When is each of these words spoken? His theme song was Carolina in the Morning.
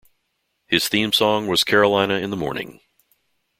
His 0.65 0.89
theme 0.89 1.13
song 1.13 1.45
was 1.45 1.63
Carolina 1.63 2.15
in 2.15 2.31
the 2.31 2.35
Morning. 2.35 2.79